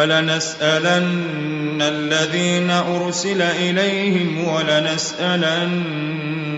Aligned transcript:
فلنسألن 0.00 1.82
الذين 1.82 2.70
أرسل 2.70 3.42
إليهم 3.42 4.48
ولنسألن 4.48 5.84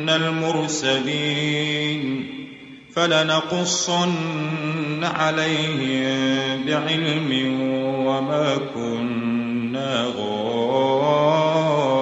المرسلين 0.08 2.02
فلنقصن 2.96 4.14
عليهم 5.04 6.66
بعلم 6.66 7.60
وما 8.06 8.58
كنا 8.74 10.06
غائبين 10.16 12.01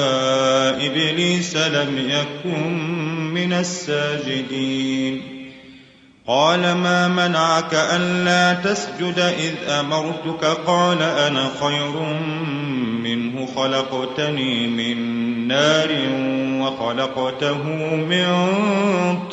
إبليس 1.09 1.57
لم 1.57 2.09
يكن 2.09 2.73
من 3.33 3.53
الساجدين. 3.53 5.21
قال 6.27 6.59
ما 6.59 7.07
منعك 7.07 7.73
ألا 7.73 8.53
تسجد 8.53 9.19
إذ 9.19 9.69
أمرتك؟ 9.69 10.45
قال 10.45 11.01
أنا 11.01 11.49
خير 11.61 11.99
منه 13.03 13.45
خلقتني 13.55 14.67
من 14.67 14.97
نار 15.47 15.89
وخلقته 16.61 17.63
من 17.95 18.49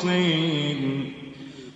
طين. 0.01 1.18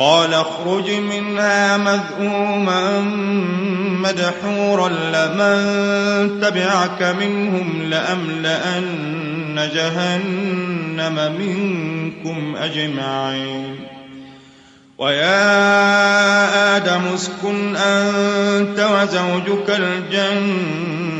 قال 0.00 0.34
اخرج 0.34 0.90
منها 0.90 1.76
مذءوما 1.76 3.00
مدحورا 4.00 4.88
لمن 4.88 6.40
تبعك 6.40 7.02
منهم 7.02 7.82
لأملأن 7.82 9.70
جهنم 9.74 11.36
منكم 11.38 12.56
أجمعين. 12.56 13.76
ويا 14.98 16.76
آدم 16.76 17.02
اسكن 17.14 17.76
أنت 17.76 18.80
وزوجك 18.80 19.70
الجنة 19.70 21.19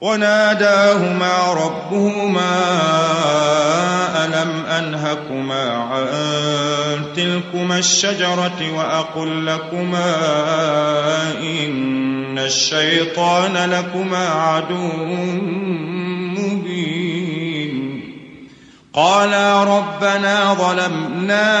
وناداهما 0.00 1.52
ربهما 1.52 2.52
ألم 4.24 4.66
أنهكما 4.66 5.70
عن 5.70 6.06
تلكما 7.16 7.78
الشجرة 7.78 8.72
وأقل 8.76 9.46
لكما 9.46 10.16
إن 11.42 12.38
الشيطان 12.38 13.70
لكما 13.70 14.28
عدو 14.28 14.88
مبين. 16.38 18.00
قالا 18.92 19.64
ربنا 19.64 20.54
ظلمنا 20.54 21.60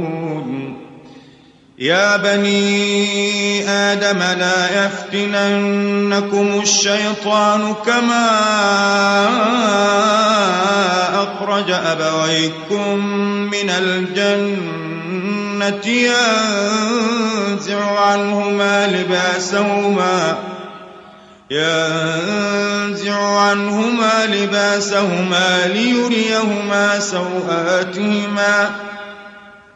يا 1.81 2.17
بني 2.17 3.69
آدم 3.69 4.19
لا 4.19 4.85
يفتننكم 4.85 6.61
الشيطان 6.61 7.75
كما 7.85 8.29
أخرج 11.13 11.71
أبويكم 11.71 13.05
من 13.45 13.69
الجنة 13.69 15.87
ينزع 15.87 17.99
عنهما 17.99 18.87
لباسهما 18.87 20.37
ينزع 21.51 23.39
عنهما 23.39 24.25
لباسهما 24.25 25.67
ليريهما 25.67 26.99
سوآتهما 26.99 28.69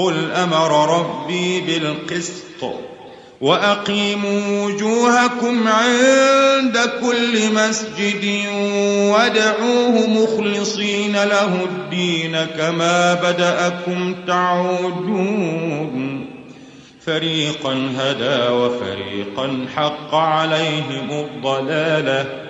قل 0.00 0.32
أمر 0.32 0.98
ربي 0.98 1.60
بالقسط 1.60 2.74
واقيموا 3.40 4.64
وجوهكم 4.64 5.68
عند 5.68 6.78
كل 7.00 7.54
مسجد 7.54 8.46
وادعوه 9.12 10.06
مخلصين 10.06 11.12
له 11.12 11.64
الدين 11.64 12.44
كما 12.44 13.14
بداكم 13.14 14.14
تعودون 14.26 16.26
فريقا 17.06 17.92
هدى 17.98 18.52
وفريقا 18.52 19.66
حق 19.76 20.14
عليهم 20.14 21.10
الضلاله 21.10 22.49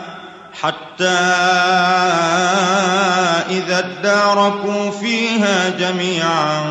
حتى 0.61 1.19
إذا 3.49 3.79
اداركوا 3.79 4.91
فيها 4.91 5.69
جميعا 5.69 6.61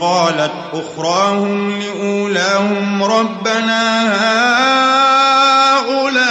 قالت 0.00 0.52
أخراهم 0.72 1.80
لأولاهم 1.80 3.02
ربنا 3.04 4.06
هؤلاء 5.74 6.26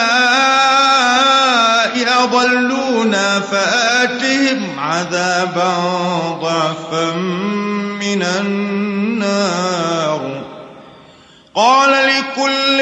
أضلونا 2.24 3.40
فآتهم 3.40 4.80
عذابا 4.80 5.74
ضعفا 6.42 7.16
من 8.00 8.24
النار. 8.24 9.86
قال 11.56 11.92
لكل 11.92 12.82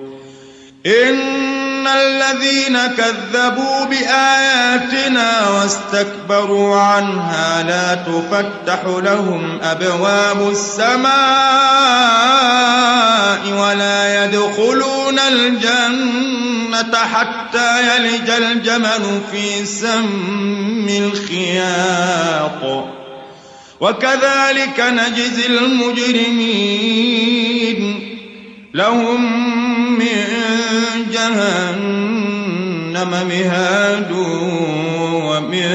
إن 0.85 1.87
الذين 1.87 2.77
كذبوا 2.97 3.85
بآياتنا 3.85 5.49
واستكبروا 5.49 6.75
عنها 6.75 7.63
لا 7.63 7.95
تفتح 7.95 8.83
لهم 8.85 9.59
أبواب 9.63 10.49
السماء 10.49 11.11
ولا 13.53 14.25
يدخلون 14.25 15.19
الجنة 15.19 16.95
حتى 16.95 17.95
يلج 17.95 18.29
الجمل 18.29 19.21
في 19.31 19.65
سم 19.65 20.87
الخياط. 20.89 22.85
وكذلك 23.79 24.79
نجزي 24.79 25.45
المجرمين. 25.45 26.81
لهم 28.73 29.21
من 29.99 30.15
جهنم 31.11 32.31
مهاد 33.27 34.11
ومن 35.01 35.67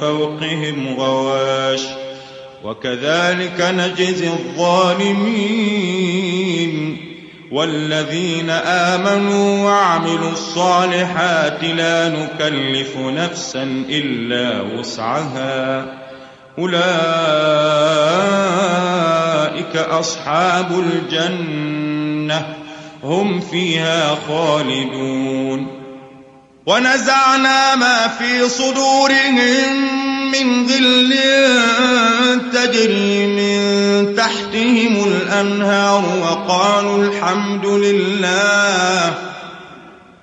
فوقهم 0.00 0.94
غواش 0.98 1.80
وكذلك 2.64 3.60
نجزي 3.60 4.28
الظالمين 4.28 5.54
والذين 7.52 8.50
آمنوا 8.50 9.64
وعملوا 9.64 10.30
الصالحات 10.32 11.64
لا 11.64 12.08
نكلف 12.08 12.96
نفسا 12.96 13.62
إلا 13.88 14.60
وسعها 14.62 16.03
أولئك 16.58 16.76
أصحاب 19.76 20.66
الجنة. 20.78 22.46
هم 23.04 23.40
فيها 23.40 24.18
خالدون. 24.28 25.84
ونزعنا 26.66 27.74
ما 27.74 28.08
في 28.08 28.48
صدورهم 28.48 29.94
من 30.32 30.66
غل 30.66 31.14
تجري 32.52 33.26
من 33.26 34.16
تحتهم 34.16 35.04
الأنهار 35.04 36.04
وقالوا 36.22 37.04
الحمد 37.04 37.66
لله 37.66 39.33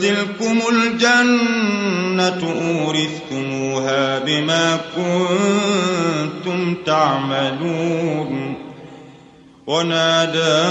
تلكم 0.00 0.58
الجنة 0.72 2.42
أورثتموها 2.62 4.18
بما 4.18 4.80
كنتم 4.96 6.74
تعملون. 6.86 8.54
ونادى 9.66 10.62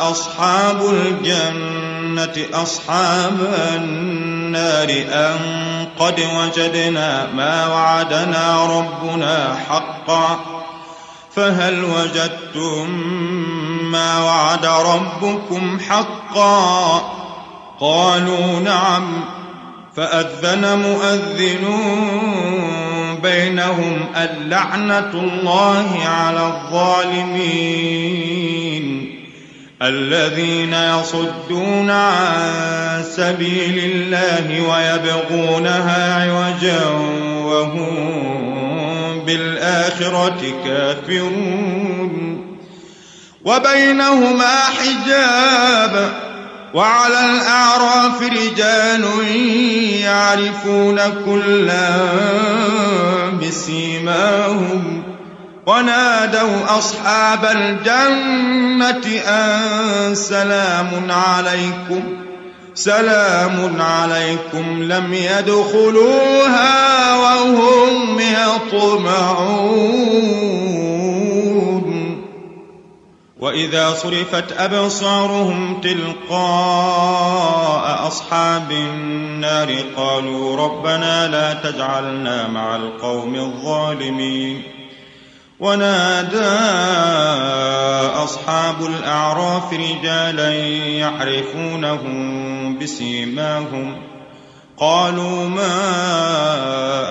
أصحاب 0.00 0.80
الجنة 0.90 2.62
أصحاب 2.62 3.38
النار 3.76 4.90
أن 5.12 5.36
قد 5.98 6.20
وجدنا 6.20 7.26
ما 7.36 7.66
وعدنا 7.66 8.66
ربنا 8.78 9.56
حقا. 9.68 10.55
فهل 11.36 11.84
وجدتم 11.84 12.90
ما 13.92 14.22
وعد 14.22 14.66
ربكم 14.66 15.78
حقا؟ 15.88 16.98
قالوا 17.80 18.60
نعم. 18.60 19.24
فأذن 19.96 20.78
مؤذن 20.78 21.66
بينهم 23.22 24.06
اللعنة 24.16 25.10
الله 25.14 25.98
على 26.06 26.46
الظالمين 26.46 27.96
الذين 29.82 30.72
يصدون 30.72 31.90
عن 31.90 33.04
سبيل 33.16 33.78
الله 33.78 34.62
ويبغونها 34.70 36.24
عوجا 36.24 36.84
وهم 37.44 38.65
بالآخرة 39.26 40.54
كافرون. 40.64 42.56
وبينهما 43.44 44.60
حجاب. 44.60 46.12
وعلى 46.74 47.20
الأعراف 47.20 48.22
رجال 48.22 49.04
يعرفون 50.00 51.00
كلا 51.26 51.90
بسيماهم. 53.42 55.02
ونادوا 55.66 56.78
أصحاب 56.78 57.44
الجنة 57.44 59.20
أن 59.28 60.14
سلام 60.14 61.10
عليكم. 61.10 62.25
سلام 62.76 63.80
عليكم 63.80 64.82
لم 64.82 65.14
يدخلوها 65.14 66.74
وهم 67.16 68.20
يطمعون. 68.20 69.46
وإذا 73.40 73.94
صرفت 73.94 74.52
أبصارهم 74.58 75.80
تلقاء 75.80 76.36
أصحاب 78.06 78.70
النار 78.70 79.74
قالوا 79.96 80.56
ربنا 80.56 81.28
لا 81.28 81.54
تجعلنا 81.54 82.48
مع 82.48 82.76
القوم 82.76 83.34
الظالمين. 83.34 84.75
ونادى 85.60 86.56
أصحاب 88.24 88.86
الأعراف 88.86 89.72
رجالا 89.72 90.52
يعرفونهم 90.98 92.78
بسيماهم 92.78 94.02
قالوا 94.76 95.48
ما 95.48 95.76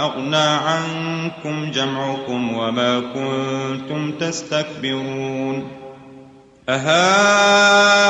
أغنى 0.05 0.35
عنكم 0.35 1.71
جمعكم 1.71 2.57
وما 2.57 2.99
كنتم 2.99 4.11
تستكبرون 4.11 5.71
أهؤلاء 6.69 8.05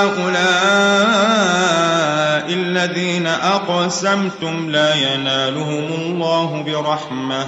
الذين 2.53 3.27
أقسمتم 3.27 4.69
لا 4.69 4.95
ينالهم 4.95 5.93
الله 5.93 6.63
برحمة 6.65 7.47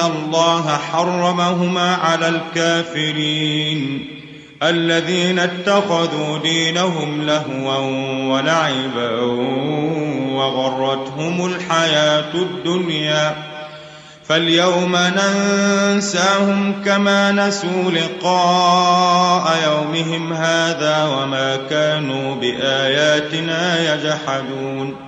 الله 0.00 0.76
حرمهما 0.92 1.94
على 1.94 2.28
الكافرين 2.28 4.08
الذين 4.62 5.38
اتخذوا 5.38 6.38
دينهم 6.38 7.22
لهوا 7.26 7.76
ولعبا 8.32 9.20
وغرتهم 10.32 11.46
الحياة 11.46 12.34
الدنيا 12.34 13.36
فاليوم 14.28 14.96
ننساهم 14.96 16.82
كما 16.84 17.32
نسوا 17.32 17.90
لقاء 17.90 19.58
يومهم 19.66 20.32
هذا 20.32 21.04
وما 21.04 21.56
كانوا 21.70 22.34
بآياتنا 22.34 23.94
يجحدون 23.94 25.07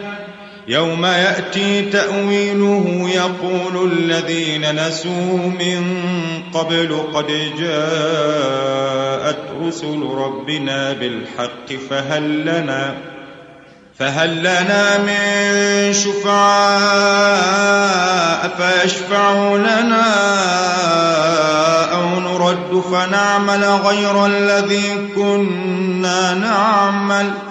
يوم 0.71 1.05
يأتي 1.05 1.81
تأويله 1.81 3.09
يقول 3.15 3.91
الذين 3.91 4.87
نسوا 4.87 5.37
من 5.59 6.01
قبل 6.53 6.97
قد 7.13 7.27
جاءت 7.59 9.39
رسل 9.61 10.01
ربنا 10.17 10.93
بالحق 10.93 11.73
فهل 11.89 12.41
لنا 12.41 12.93
فهل 13.99 14.39
لنا 14.39 14.97
من 14.97 15.93
شفعاء 15.93 16.41
فيشفعوا 18.57 19.57
لنا 19.57 20.11
أو 21.93 22.19
نرد 22.19 22.83
فنعمل 22.91 23.63
غير 23.63 24.25
الذي 24.25 25.07
كنا 25.15 26.33
نعمل 26.33 27.31
ۖ 27.47 27.50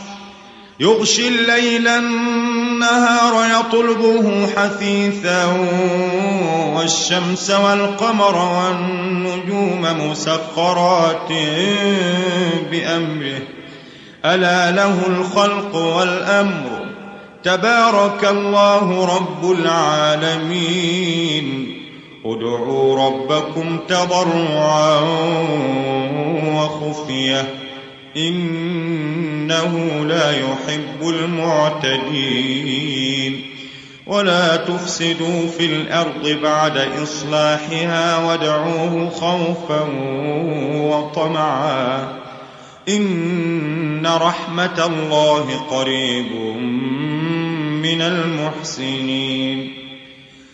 يغشي 0.81 1.27
الليل 1.27 1.87
النهار 1.87 3.59
يطلبه 3.59 4.47
حثيثا 4.47 5.45
والشمس 6.75 7.51
والقمر 7.51 8.35
والنجوم 8.35 9.81
مسخرات 10.09 11.29
بأمره. 12.71 13.39
ألا 14.25 14.71
له 14.71 15.07
الخلق 15.07 15.75
والأمر. 15.75 16.85
تبارك 17.43 18.25
الله 18.25 19.15
رب 19.15 19.51
العالمين. 19.51 20.57
ادعوا 22.25 23.07
ربكم 23.07 23.79
تضرعا 23.87 24.99
وخفية. 26.55 27.60
إنه 28.17 30.05
لا 30.05 30.31
يحب 30.31 31.09
المعتدين. 31.09 32.81
ولا 34.07 34.55
تفسدوا 34.55 35.47
في 35.57 35.65
الأرض 35.65 36.27
بعد 36.43 36.77
إصلاحها 37.03 38.17
وادعوه 38.17 39.09
خوفا 39.09 39.87
وطمعا. 40.73 42.19
إن 42.89 44.07
رحمة 44.21 44.85
الله 44.85 45.65
قريب 45.69 46.31
من 47.81 48.01
المحسنين. 48.01 49.73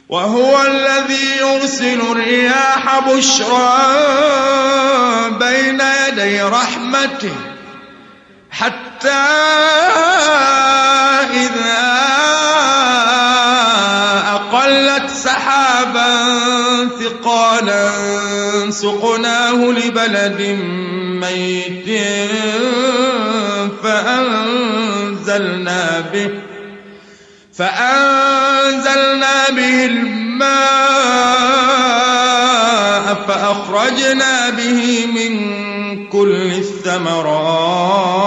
وهو 0.10 0.58
الذي 0.68 1.28
يرسل 1.42 2.02
الرياح 2.12 3.10
بشرا 3.10 3.78
بين 5.30 5.82
يدي 6.08 6.42
رحمته. 6.42 7.47
حتى 8.60 9.24
إذا 11.34 11.88
أقلت 14.28 15.10
سحابا 15.10 16.10
ثقالا 17.00 17.92
سقناه 18.70 19.54
لبلد 19.54 20.42
ميت 21.22 21.88
فأنزلنا 23.84 25.82
به 26.14 26.30
فأنزلنا 27.54 29.50
به 29.50 29.86
الماء 29.86 30.28
فأخرجنا 33.28 34.50
به 34.50 35.08
من 35.16 35.58
كل 36.10 36.52
الثمرات 36.54 38.27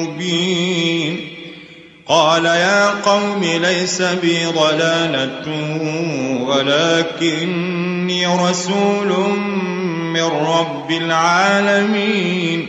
مبين 0.00 1.30
قال 2.08 2.44
يا 2.44 2.90
قوم 2.90 3.44
ليس 3.44 4.02
بي 4.02 4.46
ضلالة 4.46 5.46
ولكني 6.46 8.26
رسول 8.26 9.08
من 10.14 10.22
رب 10.22 10.90
العالمين. 10.90 12.66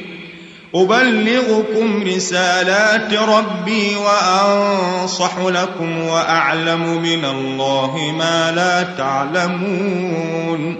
أبلغكم 0.75 2.03
رسالات 2.15 3.13
ربي 3.13 3.95
وأنصح 3.95 5.37
لكم 5.37 6.03
وأعلم 6.07 7.01
من 7.01 7.25
الله 7.25 8.13
ما 8.17 8.51
لا 8.51 8.83
تعلمون. 8.97 10.75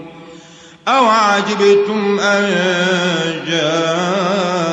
أو 0.88 1.04
عجبتم 1.04 2.20
أن 2.20 2.54
جاءكم 3.46 4.72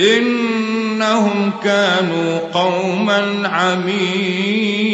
إنهم 0.00 1.52
كانوا 1.64 2.38
قوما 2.38 3.48
عمين. 3.48 4.92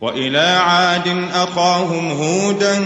وإلى 0.00 0.38
عاد 0.38 1.08
أخاهم 1.34 2.08
هودا 2.10 2.84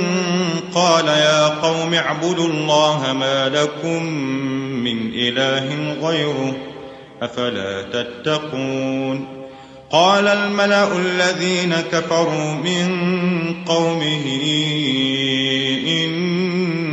قال 0.74 1.08
يا 1.08 1.48
قوم 1.48 1.94
اعبدوا 1.94 2.48
الله 2.48 3.12
ما 3.12 3.48
لكم 3.48 4.04
من 4.84 5.10
إله 5.14 5.92
غيره 6.02 6.56
أفلا 7.22 7.82
تتقون. 7.82 9.40
قال 9.90 10.28
الملأ 10.28 10.96
الذين 10.96 11.74
كفروا 11.92 12.54
من 12.54 12.88
قومه 13.66 14.26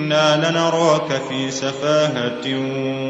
إنا 0.08 0.50
لنراك 0.50 1.22
في 1.30 1.52
سفاهة 1.52 2.46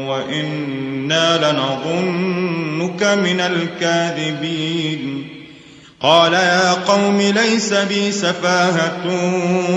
وإنا 0.08 1.52
لنظنك 1.52 3.02
من 3.02 3.40
الكاذبين 3.40 5.28
قال 6.00 6.32
يا 6.32 6.72
قوم 6.72 7.20
ليس 7.20 7.72
بي 7.74 8.12
سفاهة 8.12 9.04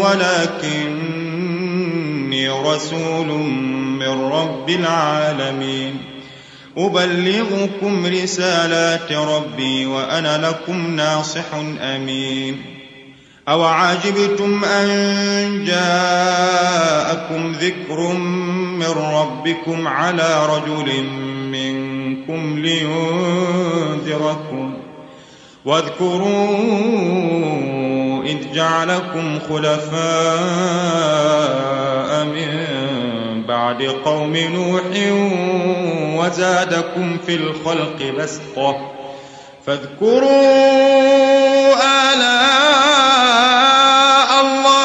ولكني 0.04 1.30
رسول 2.50 3.28
من 4.00 4.22
رب 4.32 4.70
العالمين 4.70 5.98
أبلغكم 6.78 8.06
رسالات 8.06 9.12
ربي 9.12 9.86
وأنا 9.86 10.48
لكم 10.48 10.96
ناصح 10.96 11.54
أمين 11.82 12.81
أو 13.48 13.64
عجبتم 13.64 14.66
أن 14.66 15.66
جاءكم 15.66 17.52
ذكر 17.52 18.00
من 18.78 18.90
ربكم 19.14 19.88
على 19.88 20.46
رجل 20.46 21.04
منكم 21.52 22.60
لينذركم 22.60 23.62
واذكروا 25.66 26.48
إذ 28.24 28.54
جعلكم 28.54 29.40
خلفاء 29.50 30.02
من 32.26 32.52
بعد 33.48 33.84
قوم 33.84 34.38
نوح 34.38 34.84
وزادكم 36.20 37.18
في 37.26 37.36
الخلق 37.36 38.14
بسطة 38.20 38.92
فاذكروا 39.66 40.32
آلاء 42.14 43.21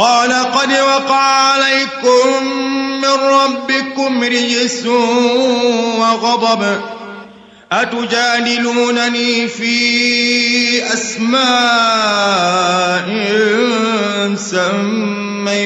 قال 0.00 0.32
قد 0.32 0.72
وقع 0.72 1.20
عليكم 1.20 2.44
من 3.00 3.16
ربكم 3.30 4.24
رجس 4.24 4.86
وغضب. 5.98 6.80
أتجادلونني 7.72 9.48
في 9.48 10.92
أسماء 10.92 11.40
سميتموها. 14.36 15.60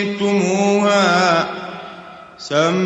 سميتموها 2.38 2.84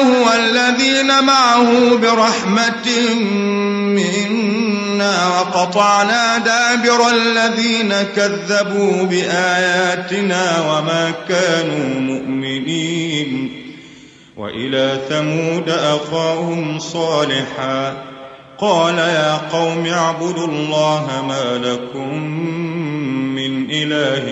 فأنجيناه 0.00 0.26
والذين 0.26 1.24
معه 1.24 1.96
برحمة 1.96 3.14
منا 3.96 5.28
وقطعنا 5.28 6.38
دابر 6.38 7.08
الذين 7.08 7.94
كذبوا 8.16 9.02
بآياتنا 9.02 10.60
وما 10.60 11.12
كانوا 11.28 12.00
مؤمنين. 12.00 13.56
وإلى 14.36 14.98
ثمود 15.08 15.68
أخاهم 15.68 16.78
صالحا. 16.78 18.04
قال 18.58 18.98
يا 18.98 19.36
قوم 19.52 19.86
اعبدوا 19.86 20.46
الله 20.46 21.24
ما 21.28 21.58
لكم 21.68 22.22
من 23.34 23.70
إله 23.70 24.24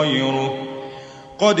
غيره. 0.00 0.54
قد 1.38 1.60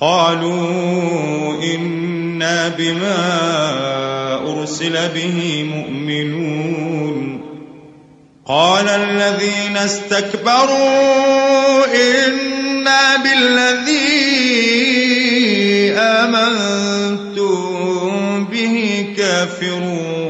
قالوا 0.00 1.62
إنا 1.74 2.68
بما 2.68 3.22
أرسل 4.52 5.08
به 5.14 5.64
مؤمنون. 5.74 7.40
قال 8.46 8.88
الذين 8.88 9.76
استكبروا 9.76 10.74
إنا 11.86 13.16
بالذي 13.16 14.00
آمنتم 15.98 17.64
به 18.44 19.06
كافرون. 19.16 20.29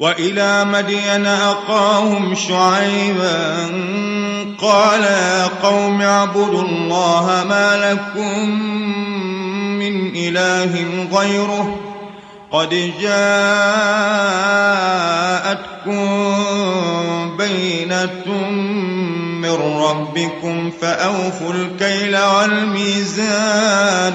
وإلى 0.00 0.64
مدين 0.64 1.26
أقاهم 1.26 2.34
شعيبا 2.34 3.66
قال 4.60 5.02
يا 5.02 5.46
قوم 5.62 6.02
اعبدوا 6.02 6.62
الله 6.62 7.44
ما 7.48 7.92
لكم 7.92 8.50
من 9.78 10.16
إله 10.16 10.84
غيره 11.12 11.76
قد 12.50 12.92
جاءتكم 13.00 13.36
بينة 17.36 18.48
من 19.42 19.54
ربكم 19.82 20.70
فأوفوا 20.70 21.52
الكيل 21.52 22.16
والميزان 22.18 24.14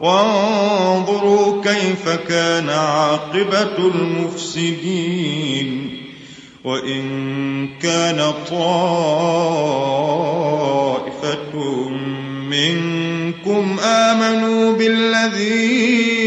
وانظروا 0.00 1.62
كيف 1.62 2.08
كان 2.28 2.68
عاقبة 2.70 3.78
المفسدين 3.94 5.24
وإن 6.64 7.68
كان 7.82 8.32
طائفة 8.50 9.84
منكم 12.50 13.80
آمنوا 13.80 14.72
بالذي 14.72 16.23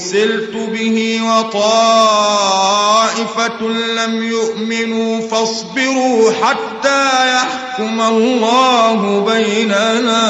أرسلت 0.00 0.56
به 0.56 1.20
وطائفة 1.22 3.10
طائفة 3.20 3.68
لم 3.68 4.22
يؤمنوا 4.22 5.20
فاصبروا 5.20 6.32
حتى 6.32 7.34
يحكم 7.34 8.00
الله 8.00 9.24
بيننا 9.24 10.28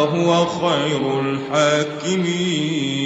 هو 0.00 0.46
خير 0.46 1.20
الحاكمين. 1.20 3.05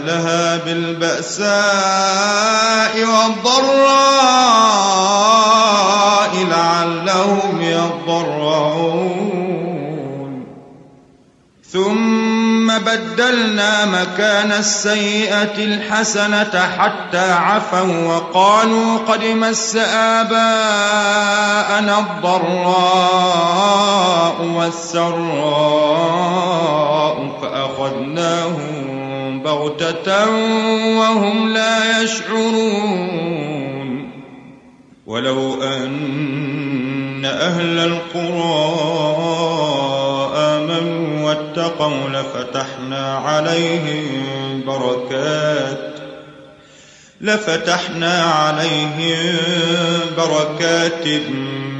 أهلها 0.00 0.56
بالبأساء 0.56 1.50
والضراء 3.04 3.90
لعلهم 6.50 7.62
يضرعون. 7.62 9.20
ثم 11.72 12.78
بدلنا 12.78 13.84
مكان 13.84 14.52
السيئة 14.52 15.64
الحسنة 15.64 16.68
حتى 16.78 17.32
عفوا 17.32 18.06
وقالوا 18.06 18.98
قد 18.98 19.24
مس 19.24 19.76
آباءنا 19.94 21.98
الضراء 21.98 23.30
والسراء 24.56 26.00
فأخذناهم 27.42 28.69
بغتة 29.50 30.30
وهم 30.98 31.52
لا 31.52 32.02
يشعرون. 32.02 33.70
ولو 35.06 35.62
أن 35.62 37.24
أهل 37.24 37.78
القرى 37.78 38.70
آمنوا 40.36 41.28
واتقوا 41.28 42.08
لفتحنا 42.08 43.16
عليهم 43.16 44.62
بركات 44.66 45.90
لفتحنا 47.20 48.22
عليهم 48.22 49.36
بركات 50.16 51.06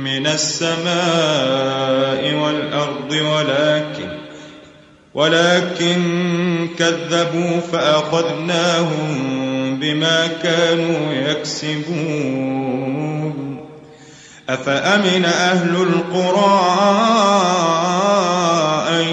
من 0.04 0.26
السماء 0.26 1.74
والأرض 2.35 3.12
ولكن 3.12 4.19
ولكن 5.14 6.68
كذبوا 6.78 7.60
فأخذناهم 7.72 9.40
بما 9.80 10.26
كانوا 10.42 11.12
يكسبون. 11.12 12.80
أفأمن 14.48 15.24
أهل 15.24 15.76
القرى 15.76 16.60
أن 18.88 19.04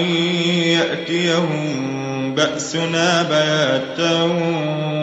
يأتيهم 0.66 2.34
بأسنا 2.34 3.22
بياتا 3.22 4.22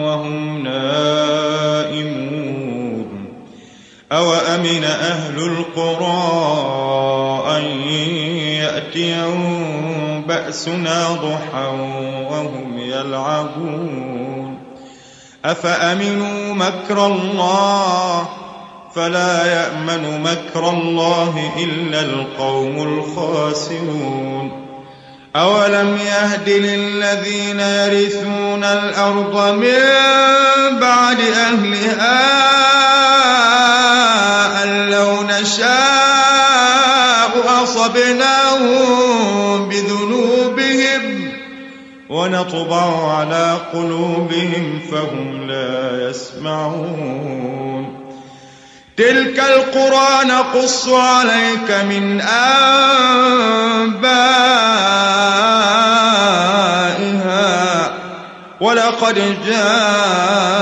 وهم 0.02 0.62
نائمون؟ 0.62 1.56
أوأمن 4.12 4.84
أهل 4.84 5.38
القرى 5.38 6.16
أن 7.56 7.64
يأتيهم 8.62 9.45
بأسنا 10.46 11.08
ضحى 11.08 11.66
وهم 12.30 12.78
يلعبون. 12.78 14.58
أفأمنوا 15.44 16.54
مكر 16.54 17.06
الله؟ 17.06 18.28
فلا 18.94 19.46
يأمن 19.46 20.22
مكر 20.22 20.70
الله 20.70 21.52
إلا 21.58 22.00
القوم 22.00 22.98
الخاسرون. 22.98 24.66
أولم 25.36 25.98
يهد 26.06 26.48
للذين 26.48 27.60
يرثون 27.60 28.64
الأرض 28.64 29.54
من 29.54 29.82
بعد 30.80 31.20
أهلها 31.20 32.22
أن 34.64 34.90
لو 34.90 35.22
نشاء 35.22 35.66
أصبناهم 37.62 39.05
ونطبع 42.36 43.12
على 43.12 43.58
قلوبهم 43.72 44.80
فهم 44.90 45.46
لا 45.46 46.10
يسمعون. 46.10 48.06
تلك 48.96 49.38
القرى 49.40 50.24
نقص 50.24 50.88
عليك 50.88 51.70
من 51.88 52.20
أنبائها 52.20 52.76
ولقد 58.60 59.36
جاءتهم 59.46 60.60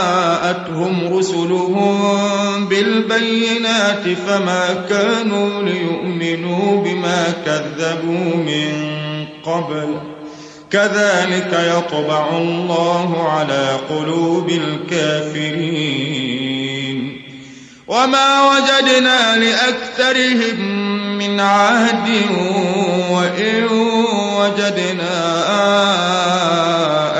رسلهم 1.18 2.68
بالبينات 2.68 4.08
فما 4.28 4.74
كانوا 4.88 5.62
ليؤمنوا 5.62 6.84
بما 6.84 7.32
كذبوا 7.46 8.36
من 8.36 8.84
قبل. 9.44 10.13
كذلك 10.74 11.52
يطبع 11.52 12.28
الله 12.38 13.28
على 13.28 13.78
قلوب 13.90 14.50
الكافرين. 14.50 15.94
وما 17.86 18.50
وجدنا 18.50 19.36
لأكثرهم 19.36 20.60
من 21.18 21.40
عهد 21.40 22.08
وإن 23.10 23.64
وجدنا 24.34 25.14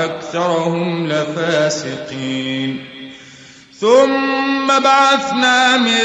أكثرهم 0.05 1.07
لفاسقين. 1.07 2.85
ثم 3.79 4.67
بعثنا 4.67 5.77
من 5.77 6.01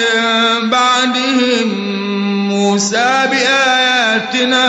بعدهم 0.70 1.90
موسى 2.51 3.28
بآياتنا 3.30 4.66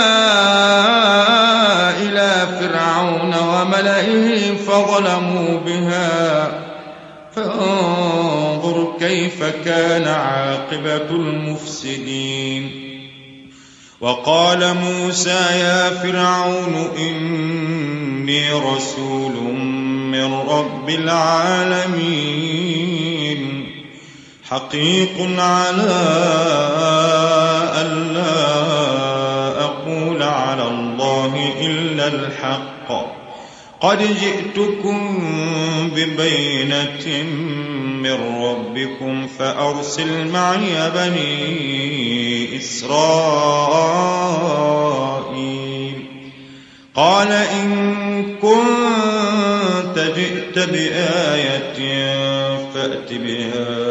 إلى 2.01 2.47
فرعون 2.59 3.35
وملئه 3.35 4.55
فظلموا 4.57 5.59
بها. 5.59 6.51
فانظر 7.35 8.93
كيف 8.99 9.43
كان 9.65 10.07
عاقبة 10.07 11.09
المفسدين. 11.11 12.71
وقال 14.01 14.73
موسى 14.73 15.45
يا 15.51 15.89
فرعون 15.89 16.89
إني 16.97 18.53
رسول 18.53 19.35
من 20.11 20.33
رب 20.33 20.89
العالمين. 20.89 22.21
حقيق 24.49 25.39
على 25.39 26.01
أقول 29.59 30.23
على 30.23 30.67
الله 30.67 31.53
إلا 31.61 32.07
الحق. 32.07 32.91
قد 33.81 33.97
جئتكم 33.97 35.19
ببينة 35.95 37.23
من 38.03 38.17
ربكم 38.43 39.27
فأرسل 39.27 40.27
معي 40.27 40.89
بني 40.95 42.57
إسرائيل. 42.57 42.91
قال 46.95 47.31
إن 47.31 48.23
كنت 48.41 49.99
جئت 50.15 50.59
بآية 50.59 51.79
فأت 52.73 53.09
بها 53.13 53.90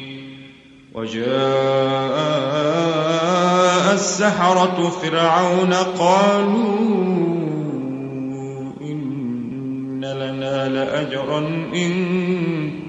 وجاء 0.95 1.23
السحرة 3.93 4.89
فرعون 4.89 5.73
قالوا 5.73 6.75
إن 8.81 10.05
لنا 10.05 10.69
لأجرا 10.69 11.39
إن 11.75 11.91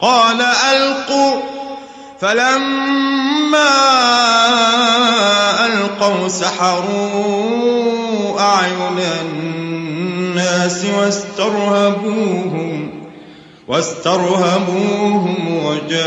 قال 0.01 0.41
ألقوا. 0.41 1.41
فلما 2.21 3.71
ألقوا 5.67 6.29
سحروا 6.29 7.61
أعين 8.41 8.99
الناس 9.21 10.85
واسترهبوهم. 10.99 12.94
واسترهبوهم 13.69 15.65
وجاءوا 15.65 16.05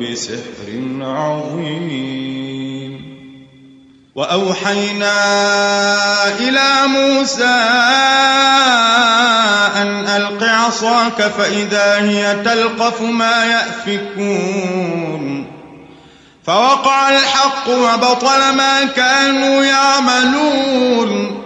بسحر 0.00 0.68
عظيم. 1.00 2.92
وأوحينا 4.14 5.14
إلى 6.38 6.72
موسى 6.86 7.44
أن 9.76 10.06
ألق 10.06 10.42
عصاك 10.42 11.22
فإذا 11.22 12.00
هي 12.00 12.36
تلقف 12.44 13.00
ما 13.00 13.44
يأفكون. 13.44 15.46
فوقع 16.46 17.08
الحق 17.08 17.68
وبطل 17.68 18.54
ما 18.56 18.84
كانوا 18.84 19.64
يعملون. 19.64 21.45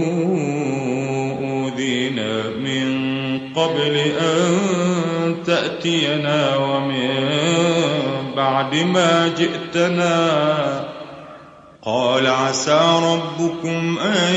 تأتينا 5.81 6.57
ومن 6.57 7.09
بعد 8.35 8.75
ما 8.75 9.27
جئتنا. 9.37 10.91
قال 11.83 12.27
عسى 12.27 12.99
ربكم 13.03 13.99
أن 13.99 14.35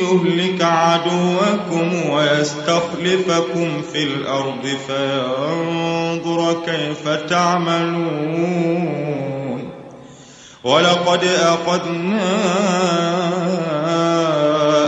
يهلك 0.00 0.62
عدوكم 0.62 2.10
ويستخلفكم 2.10 3.82
في 3.92 4.02
الأرض 4.02 4.76
فينظر 4.86 6.56
كيف 6.66 7.08
تعملون. 7.08 8.48
ولقد 10.64 11.24
أخذنا 11.24 12.28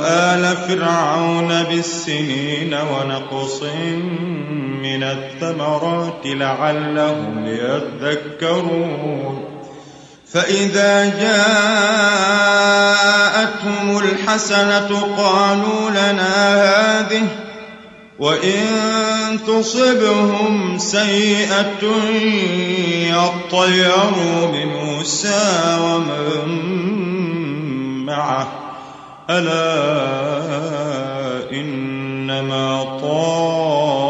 آل 0.04 0.56
فرعون 0.56 1.62
بالسنين 1.62 2.74
ونقص 2.74 3.62
من 4.82 5.02
الثمرات 5.02 6.20
لعلهم 6.24 7.46
يذكرون. 7.46 9.44
فإذا 10.32 11.20
جاءتهم 11.20 11.48
الحسنة 13.98 15.16
قالوا 15.16 15.90
لنا 15.90 16.60
هذه 17.00 17.26
وإن 18.18 18.66
تصبهم 19.46 20.78
سيئة 20.78 21.82
يطيروا 23.10 24.46
بموسى 24.52 25.78
ومن 25.82 26.48
معه. 28.06 28.48
ألا 29.30 29.90
إنما 31.52 32.84
طائرهم 33.02 34.09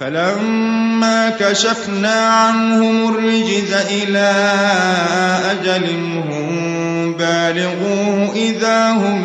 فلما 0.00 1.30
كشفنا 1.30 2.26
عنهم 2.26 3.14
الرجز 3.14 3.72
إلى 3.72 4.32
أجل 5.50 5.86
هم 6.30 7.12
بالغوه 7.12 8.32
إذا 8.34 8.90
هم 8.90 9.24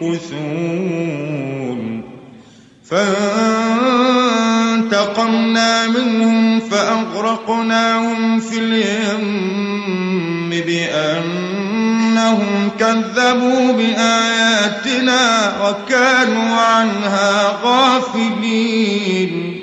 ينكثون. 0.00 0.80
فانتقمنا 4.90 5.86
منهم 5.86 6.60
فأغرقناهم 6.60 8.40
في 8.40 8.58
اليم 8.58 10.50
بأنهم 10.66 11.70
كذبوا 12.80 13.72
بآياتنا 13.72 15.52
وكانوا 15.62 16.56
عنها 16.60 17.58
غافلين. 17.64 19.60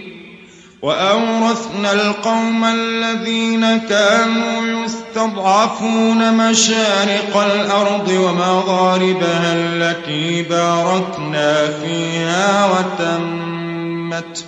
وأورثنا 0.82 1.94
القوم 1.94 2.66
الذين 2.66 3.78
كانوا 3.78 4.86
يستضعفون 4.86 6.34
مشارق 6.38 7.38
الأرض 7.38 8.08
ومغاربها 8.10 9.54
التي 9.54 10.42
باركنا 10.44 11.68
فيها 11.68 12.66
وتمت 12.66 14.46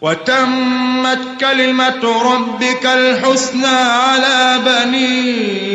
وتمت 0.00 1.20
كلمة 1.40 2.22
ربك 2.32 2.86
الحسنى 2.86 3.66
على 3.76 4.60
بني 4.66 5.72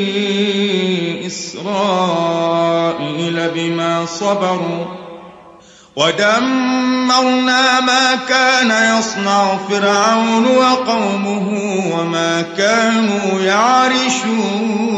إسرائيل 1.27 2.57
بما 3.55 4.05
صبروا 4.05 4.85
ودمرنا 5.95 7.79
ما 7.79 8.15
كان 8.29 8.97
يصنع 8.99 9.57
فرعون 9.69 10.45
وقومه 10.45 11.47
وما 11.93 12.41
كانوا 12.57 13.39
يعرشون 13.41 14.97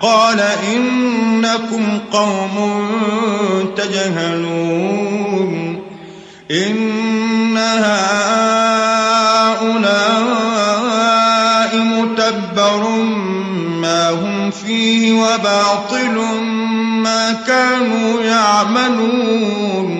قال 0.00 0.40
إنكم 0.74 1.98
قوم 2.12 2.80
تجهلون 3.76 5.50
إن 6.50 7.56
هؤلاء 7.58 8.10
متبر 11.76 12.88
ما 13.80 14.10
هم 14.10 14.50
فيه 14.50 15.12
وباطل 15.12 16.14
ما 17.02 17.32
كانوا 17.46 18.22
يعملون 18.22 19.99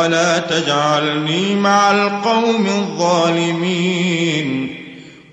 ولا 0.00 0.38
تجعلني 0.38 1.54
مع 1.54 1.90
القوم 1.90 2.66
الظالمين 2.66 4.44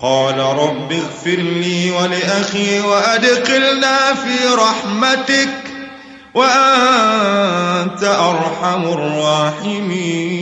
قال 0.02 0.38
رب 0.40 0.92
اغفر 0.92 1.42
لي 1.42 1.92
ولأخي 1.92 2.80
وأدخلنا 2.82 4.14
في 4.14 4.48
رحمتك 4.56 5.50
وأنت 6.34 8.04
أرحم 8.04 8.84
الراحمين 8.84 10.42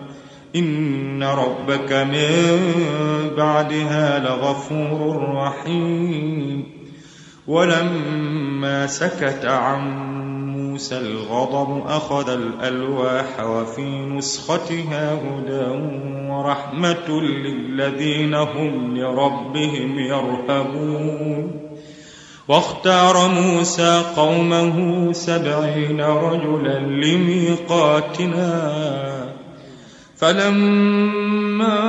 إن 0.55 1.23
ربك 1.23 1.91
من 1.91 2.59
بعدها 3.37 4.19
لغفور 4.19 5.33
رحيم 5.35 6.63
ولما 7.47 8.87
سكت 8.87 9.45
عن 9.45 10.11
موسى 10.57 10.97
الغضب 10.97 11.87
أخذ 11.87 12.29
الألواح 12.29 13.39
وفي 13.43 14.05
نسختها 14.05 15.13
هدى 15.13 15.65
ورحمة 16.31 17.21
للذين 17.21 18.33
هم 18.33 18.97
لربهم 18.97 19.99
يرهبون 19.99 21.51
واختار 22.47 23.27
موسى 23.27 24.03
قومه 24.15 25.11
سبعين 25.11 26.01
رجلا 26.01 26.79
لميقاتنا 26.79 28.41
فلما 30.21 31.79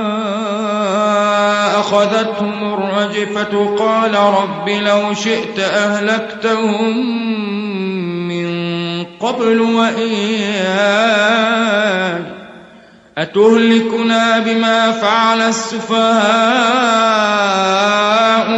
أخذتهم 1.79 2.73
الرجفة 2.73 3.75
قال 3.79 4.15
رب 4.15 4.69
لو 4.69 5.13
شئت 5.13 5.59
أهلكتهم 5.59 7.07
من 8.27 9.05
قبل 9.19 9.61
وإياي 9.61 11.13
أتهلكنا 13.17 14.39
بما 14.39 14.91
فعل 14.91 15.41
السفهاء 15.41 16.09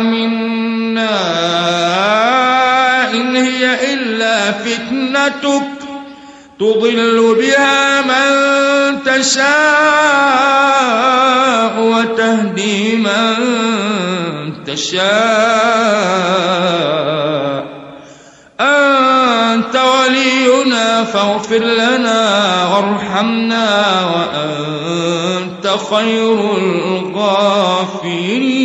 منا 0.01 1.09
إن 3.13 3.35
هي 3.35 3.93
إلا 3.93 4.51
فتنتك 4.51 5.74
تضل 6.59 7.35
بها 7.35 8.01
من 8.01 9.03
تشاء 9.03 9.45
وتهدي 11.79 12.95
من 12.95 13.35
تشاء. 14.65 15.05
أنت 18.59 19.75
ولينا 19.75 21.03
فاغفر 21.03 21.57
لنا 21.57 22.67
وارحمنا 22.67 24.05
وأنت 24.15 25.67
خير 25.89 26.57
الغافرين. 26.57 28.64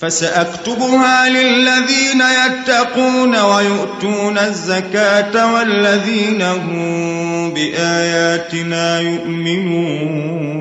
فسأكتبها 0.00 1.28
للذين 1.28 2.22
يتقون 2.46 3.36
ويؤتون 3.36 4.38
الزكاة 4.38 5.54
والذين 5.54 6.42
هم 6.42 7.54
بآياتنا 7.54 9.00
يؤمنون. 9.00 10.56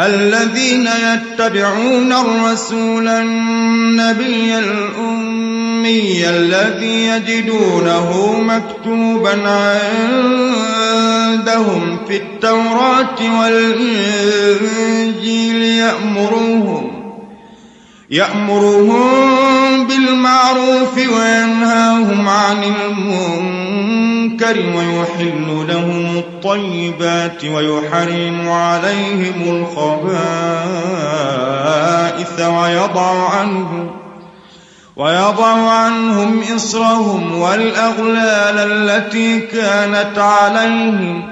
الذين 0.00 0.86
يتبعون 0.86 2.12
الرسول 2.12 3.08
النبي 3.08 4.58
الأمي 4.58 6.28
الذي 6.28 7.06
يجدونه 7.06 8.32
مكتوبا 8.40 9.48
عندهم 11.32 11.98
في 12.08 12.16
التوراة 12.16 13.40
والإنجيل 13.40 14.82
يأمرهم 15.62 16.91
يأمرهم 18.12 19.86
بالمعروف 19.86 20.96
وينهاهم 20.96 22.28
عن 22.28 22.56
المنكر 22.64 24.56
ويحل 24.58 25.66
لهم 25.68 26.16
الطيبات 26.16 27.44
ويحرم 27.44 28.48
عليهم 28.48 29.34
الخبائث 29.46 30.00
ويضع 32.40 33.28
عنهم 33.28 33.90
ويضع 34.96 35.70
عنهم 35.70 36.42
إصرهم 36.56 37.38
والأغلال 37.38 38.58
التي 38.58 39.40
كانت 39.40 40.18
عليهم 40.18 41.31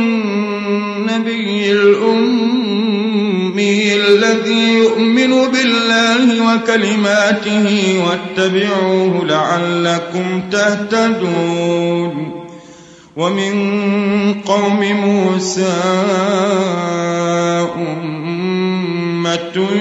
وكلماته 6.55 8.03
واتبعوه 8.07 9.25
لعلكم 9.25 10.41
تهتدون. 10.51 12.41
ومن 13.15 13.53
قوم 14.33 14.79
موسى 14.79 15.73
أمة 17.77 19.71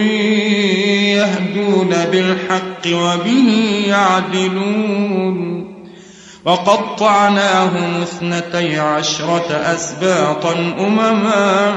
يهدون 1.14 1.94
بالحق 2.12 2.86
وبه 2.86 3.82
يعدلون. 3.86 5.40
وقطعناهم 6.44 8.02
اثنتي 8.02 8.78
عشرة 8.78 9.46
أسباطا 9.50 10.54
أمما. 10.80 11.76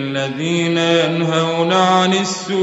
الذين 0.25 0.77
ينهون 0.77 1.73
عن 1.73 2.13
السوء 2.13 2.61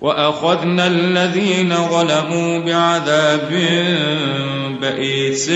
وأخذنا 0.00 0.86
الذين 0.86 1.74
ظلموا 1.90 2.58
بعذاب 2.58 3.50
بئيس 4.80 5.50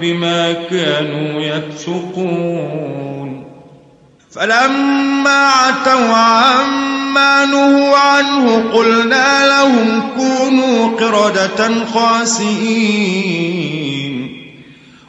بما 0.00 0.52
كانوا 0.52 1.40
يفسقون. 1.40 3.44
فلما 4.30 5.48
عتوا 5.48 6.16
عما 6.16 7.44
نهوا 7.44 7.96
عنه 7.96 8.64
قلنا 8.72 9.46
لهم 9.46 10.02
كونوا 10.16 10.96
قردة 10.96 11.84
خاسئين. 11.94 13.97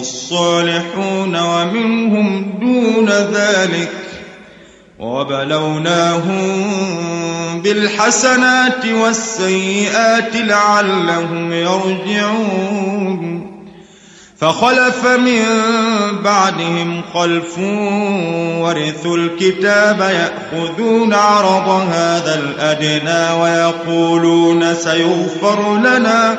الصالحون 0.00 1.36
ومنهم 1.36 2.58
دون 2.60 3.08
ذلك 3.08 3.92
وبلوناهم 4.98 6.56
بالحسنات 7.62 8.86
والسيئات 8.86 10.36
لعلهم 10.36 11.52
يرجعون 11.52 13.46
فخلف 14.38 15.06
من 15.06 15.44
بعدهم 16.24 17.02
خلف 17.14 17.58
ورثوا 18.58 19.16
الكتاب 19.16 20.00
يأخذون 20.00 21.14
عرض 21.14 21.68
هذا 21.68 22.34
الأدنى 22.34 23.42
ويقولون 23.42 24.74
سيغفر 24.74 25.76
لنا 25.76 26.38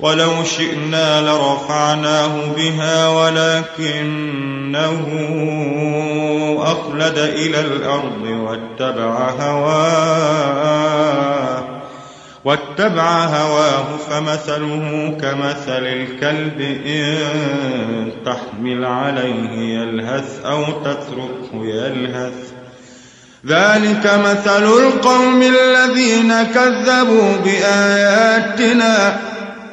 ولو 0.00 0.44
شئنا 0.44 1.20
لرفعناه 1.20 2.52
بها 2.56 3.08
ولكنه 3.08 4.76
أخلد 6.62 7.18
إلى 7.18 7.60
الأرض 7.60 8.22
واتبع 8.22 9.30
هواه 9.30 10.76
واتبع 12.44 13.24
هواه 13.24 13.96
فمثله 14.10 15.16
كمثل 15.20 15.86
الكلب 15.86 16.60
إن 16.86 18.12
تحمل 18.26 18.84
عليه 18.84 19.50
يلهث 19.78 20.44
أو 20.44 20.64
تتركه 20.64 21.64
يلهث. 21.64 22.52
ذلك 23.46 24.20
مثل 24.24 24.64
القوم 24.64 25.42
الذين 25.42 26.42
كذبوا 26.42 27.36
بآياتنا 27.44 29.16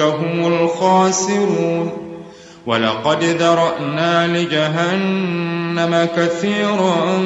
هم 0.00 0.46
الخاسرون. 0.46 2.06
ولقد 2.66 3.24
ذرأنا 3.24 4.26
لجهنم 4.26 6.08
كثيرا 6.16 7.18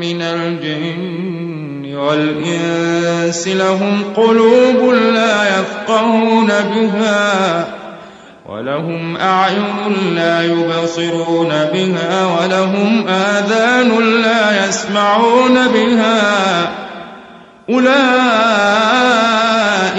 من 0.00 0.22
الجن 0.22 1.94
والإنس 1.96 3.48
لهم 3.48 4.02
قلوب 4.16 4.94
لا 4.94 5.60
يفقهون 5.60 6.46
بها 6.46 7.66
ولهم 8.48 9.16
أعين 9.16 10.14
لا 10.14 10.42
يبصرون 10.44 11.48
بها 11.48 12.26
ولهم 12.26 13.08
آذان 13.08 14.20
لا 14.22 14.68
يسمعون 14.68 15.68
بها. 15.68 16.70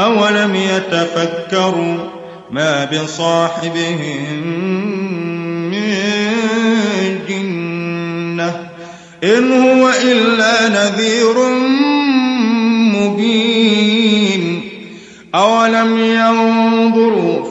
أولم 0.00 0.54
يتفكروا 0.54 1.96
ما 2.50 2.84
بصاحبهم 2.84 4.46
من 5.70 5.90
جنة 7.28 8.70
إن 9.24 9.52
هو 9.52 9.88
إلا 9.88 10.68
نذير 10.68 11.34
مبين 12.94 14.62
أولم 15.34 15.98
ينظروا 15.98 17.29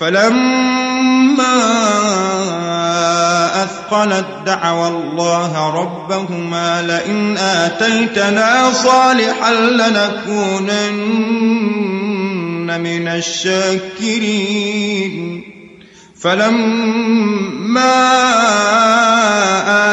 فلما 0.00 1.58
أثقلت 3.62 4.26
دعوى 4.46 4.88
الله 4.88 5.70
ربهما 5.80 6.82
لئن 6.82 7.36
آتيتنا 7.36 8.72
صالحا 8.72 9.54
لنكونن 9.54 11.18
من 12.80 13.08
الشاكرين. 13.08 14.68
فلما 16.20 18.08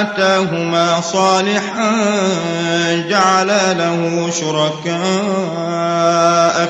آتاهما 0.01 1.01
صالحا 1.01 1.91
جعل 3.09 3.47
له 3.77 4.29
شركاء 4.31 4.95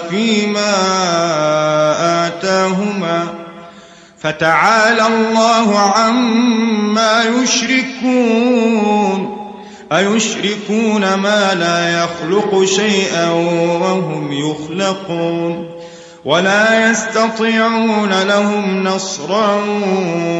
فيما 0.10 0.76
آتاهما 2.28 3.28
فتعالى 4.20 5.08
الله 5.08 5.80
عما 5.80 7.24
يشركون 7.24 8.76
أيشركون 9.91 11.14
ما 11.14 11.53
لا 11.53 12.03
يخلق 12.03 12.64
شيئا 12.66 13.30
وهم 13.82 14.32
يخلقون 14.32 15.74
ولا 16.26 16.89
يستطيعون 16.89 18.23
لهم 18.23 18.84
نصرا 18.84 19.55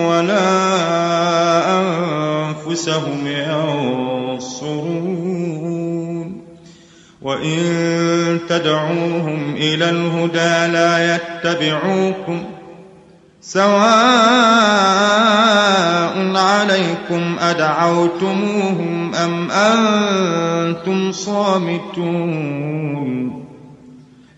ولا 0.10 0.50
أنفسهم 1.80 3.28
ينصرون. 3.28 4.86
وإن 7.22 8.40
تدعوهم 8.50 9.56
إلى 9.56 9.90
الهدى 9.90 10.72
لا 10.74 11.16
يتبعوكم 11.16 12.44
سواء 13.42 13.76
عليكم 16.36 17.36
أدعوتموهم 17.40 19.16
أم 19.16 19.52
أنتم 19.52 21.12
صامتون. 21.12 22.66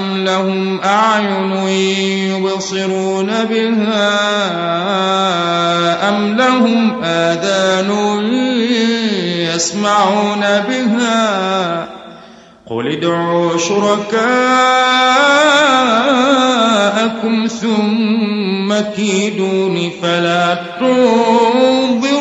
أم 0.00 0.24
لهم 0.24 0.80
أعين 0.80 1.52
يبصرون 2.32 3.30
بها 3.50 4.08
أم 6.08 6.36
لهم 6.36 7.04
آذان 7.04 7.90
يسمعون 9.54 10.40
بها 10.40 11.88
قل 12.66 12.92
ادعوا 12.92 13.58
شركاءكم 13.58 14.16
ثم 17.46 18.74
كيدون 18.96 19.90
فلا 20.02 20.58
تنظرون 20.80 22.20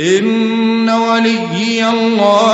إن 0.00 0.90
وليي 0.90 1.88
الله 1.88 2.53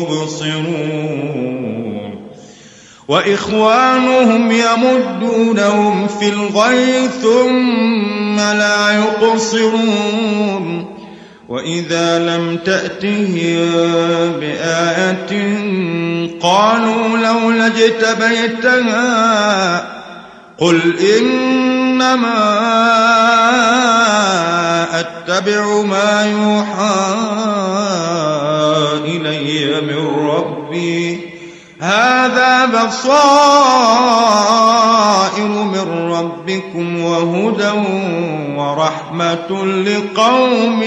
مبصرون 0.00 1.86
وإخوانهم 3.08 4.52
يمدونهم 4.52 6.08
في 6.08 6.28
الغي 6.28 7.08
ثم 7.22 8.36
لا 8.36 8.90
يقصرون. 8.90 10.36
وإذا 11.48 12.18
لم 12.18 12.56
تأتهم 12.56 13.32
بآية 14.40 15.30
قالوا 16.40 17.18
لولا 17.18 17.66
اجتبيتها 17.66 19.06
قل 20.58 20.80
إنما 21.18 22.36
أتبع 25.00 25.82
ما 25.82 26.26
يوحى 26.32 27.16
إلي 29.06 29.80
من 29.80 30.28
ربي. 30.28 31.20
هذا 31.80 32.66
بصائر 32.66 33.06
من 35.48 36.12
ربكم 36.12 37.04
وهدى 37.04 37.72
ورحمة 38.56 39.64
لقوم 39.64 40.82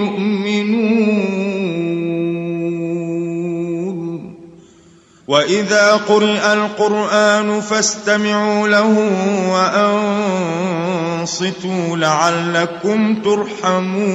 يؤمنون. 0.00 1.14
وإذا 5.28 5.92
قرئ 5.92 6.52
القرآن 6.52 7.60
فاستمعوا 7.60 8.68
له 8.68 9.10
وأنصتوا 11.24 11.96
لعلكم 11.96 13.14
ترحمون. 13.14 14.14